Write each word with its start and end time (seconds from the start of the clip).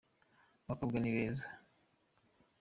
Abakobwa 0.65 0.97
ni 0.99 1.11
beza. 1.15 1.47